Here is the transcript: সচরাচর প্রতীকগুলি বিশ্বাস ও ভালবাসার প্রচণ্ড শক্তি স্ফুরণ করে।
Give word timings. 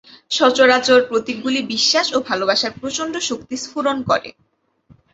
সচরাচর 0.31 0.99
প্রতীকগুলি 1.09 1.59
বিশ্বাস 1.73 2.07
ও 2.13 2.17
ভালবাসার 2.21 2.73
প্রচণ্ড 2.79 3.13
শক্তি 3.29 3.55
স্ফুরণ 3.57 3.97
করে। 4.03 4.29